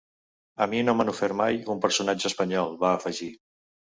[0.65, 3.31] A mi no m’han ofert mai un personatge espanyol, va afegir.